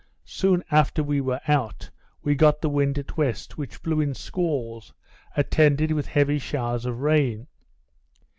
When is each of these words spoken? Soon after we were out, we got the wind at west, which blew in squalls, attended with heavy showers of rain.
Soon 0.25 0.63
after 0.71 1.03
we 1.03 1.21
were 1.21 1.39
out, 1.47 1.91
we 2.23 2.33
got 2.33 2.59
the 2.59 2.69
wind 2.71 2.97
at 2.97 3.17
west, 3.17 3.59
which 3.59 3.83
blew 3.83 4.01
in 4.01 4.15
squalls, 4.15 4.91
attended 5.37 5.91
with 5.91 6.07
heavy 6.07 6.39
showers 6.39 6.87
of 6.87 7.01
rain. 7.01 7.45